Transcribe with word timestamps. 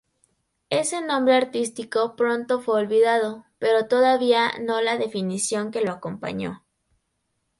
Ese 0.71 0.99
nombre 1.03 1.35
artístico 1.35 2.15
pronto 2.15 2.59
fue 2.59 2.73
olvidado, 2.81 3.45
pero 3.59 3.87
todavía 3.87 4.51
no 4.59 4.81
la 4.81 4.97
definición 4.97 5.69
que 5.69 5.81
lo 5.81 5.91
acompañó. 5.91 6.65